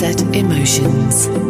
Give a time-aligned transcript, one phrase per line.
[0.00, 1.49] Sunset Emotions.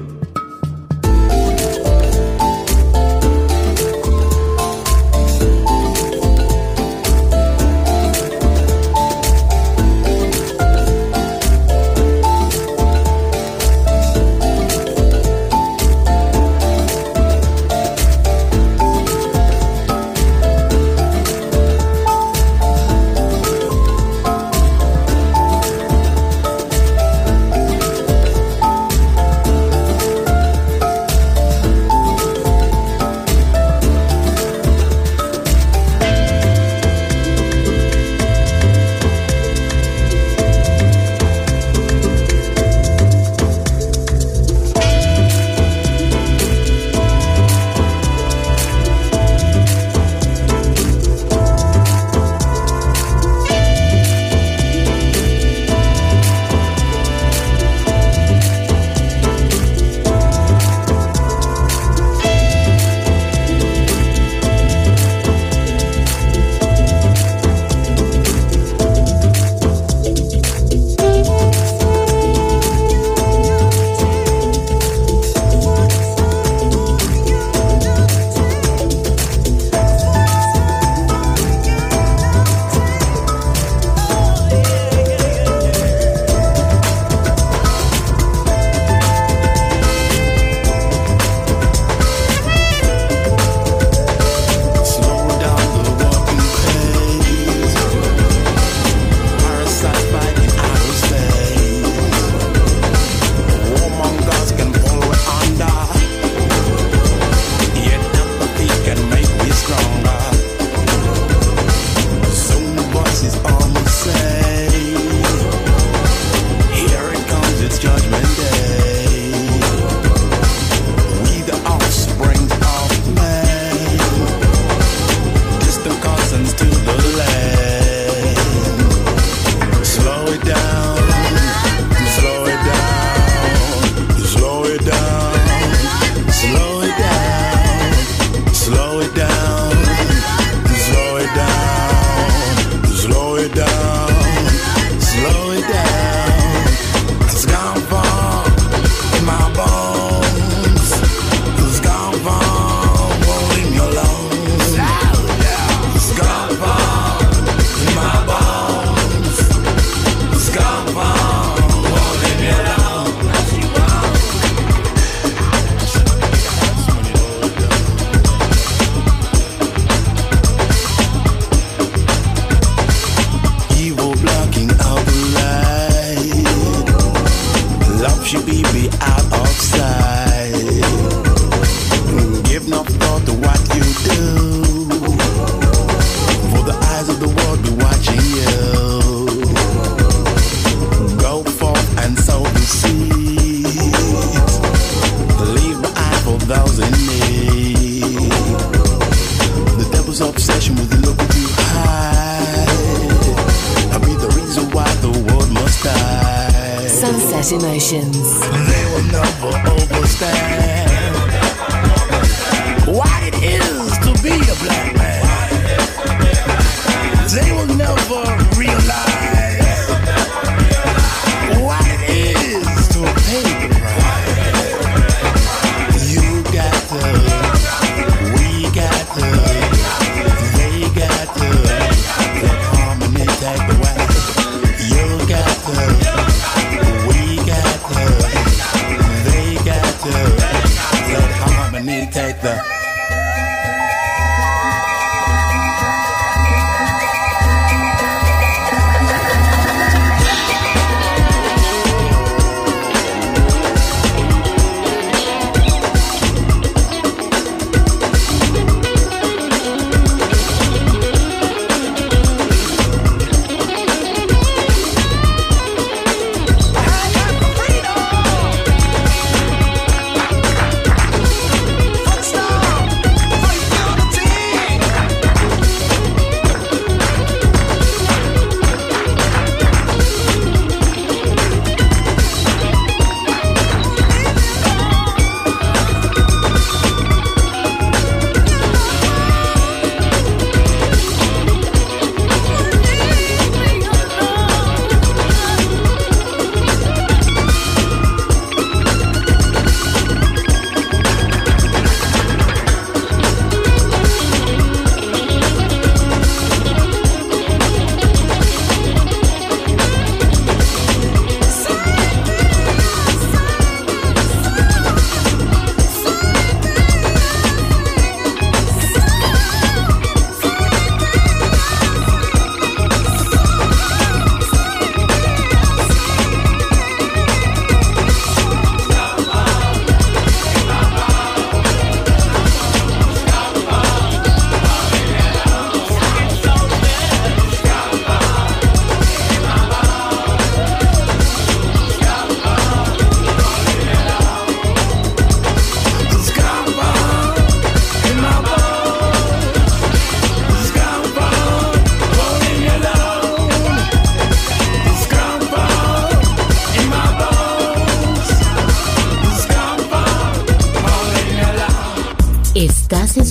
[143.65, 144.10] down.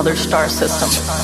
[0.00, 1.19] Another star system?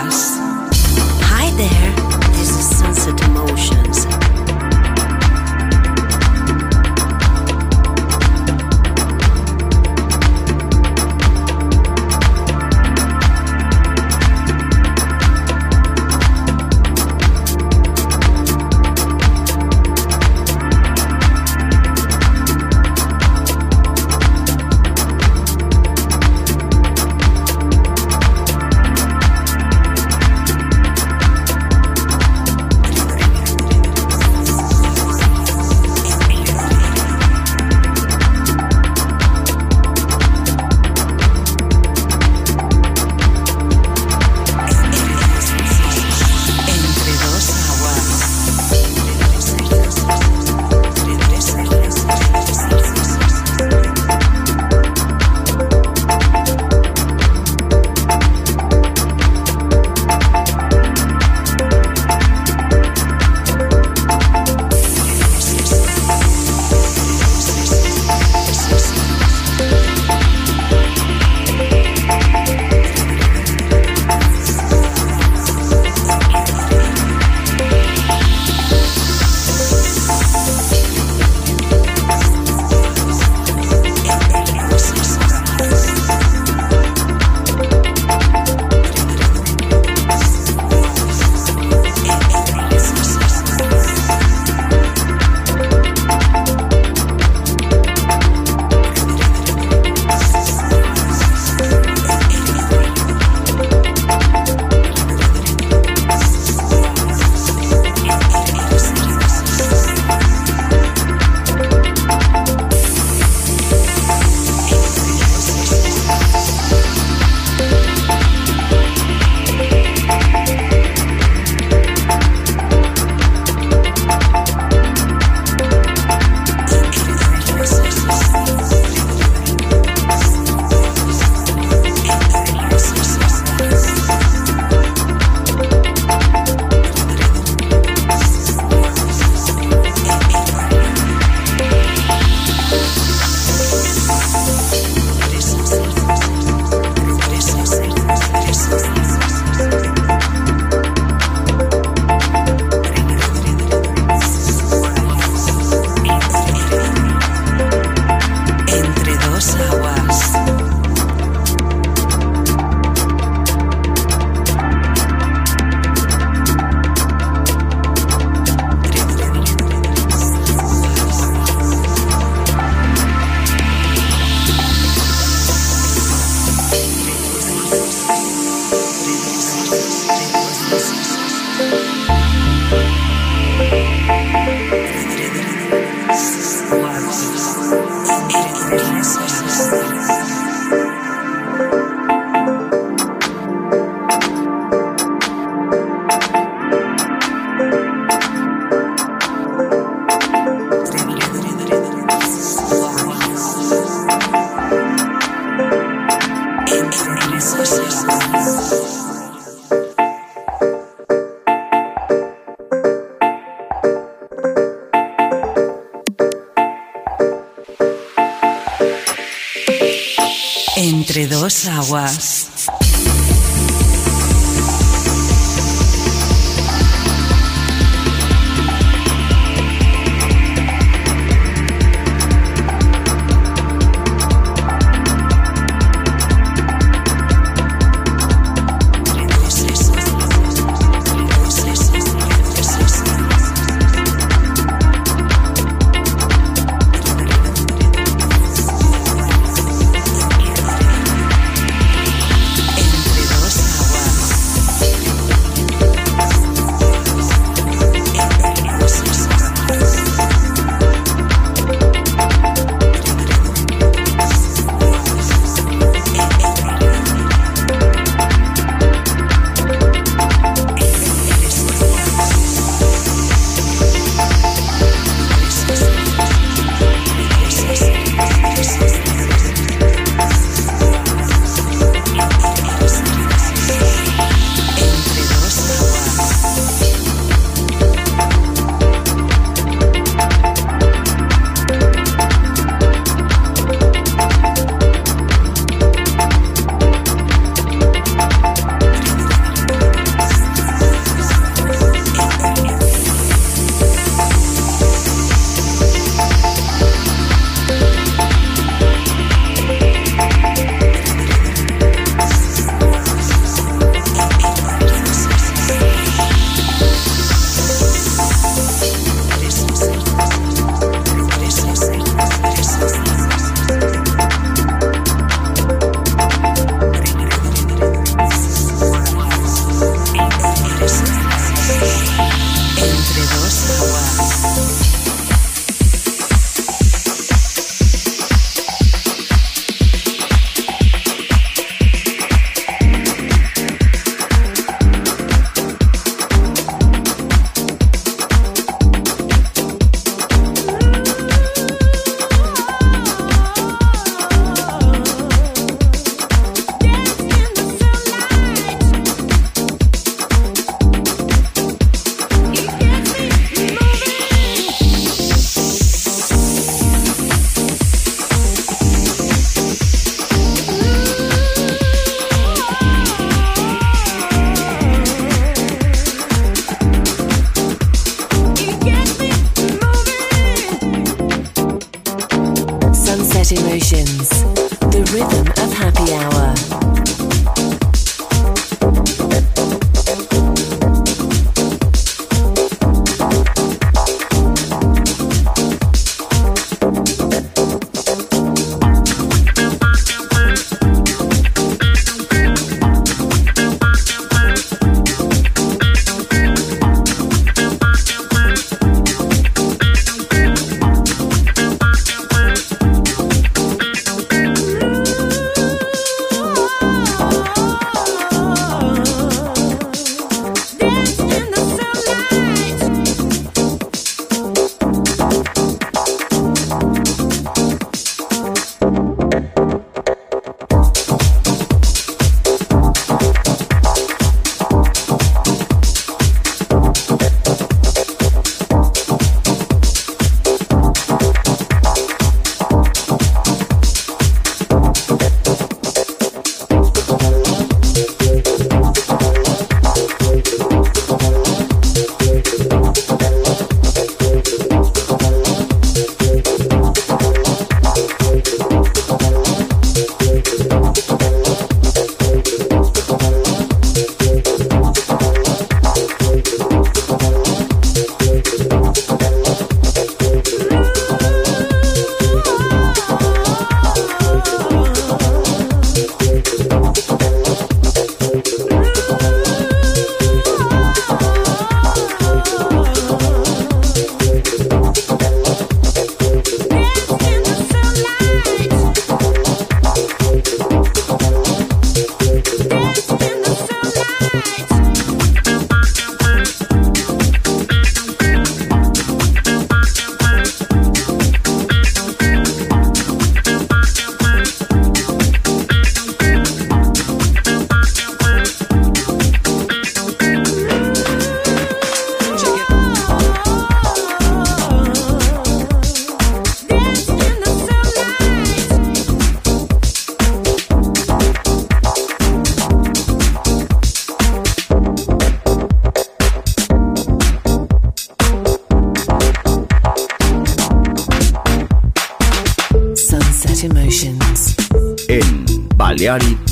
[0.00, 0.38] us.
[1.28, 1.92] Hi there,
[2.32, 4.29] this is Sunset Emotions.